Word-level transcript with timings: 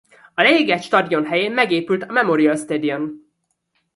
A 0.33 0.41
leégett 0.41 0.81
stadion 0.81 1.25
helyett 1.25 1.53
megépült 1.53 2.03
a 2.03 2.11
Memorial 2.11 2.55
Stadion. 2.55 3.31